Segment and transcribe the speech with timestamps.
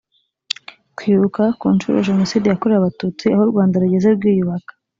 [0.97, 4.71] kwibuka ku nshuro ya jenoside yakorewe abatutsi aho u rwanda rugeze rwiyubaka